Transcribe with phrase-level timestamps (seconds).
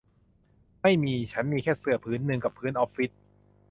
[0.81, 3.11] ไม่มี ฉันมีแค่เสื่อผืนหนึ่งกับพื้นออฟฟิศ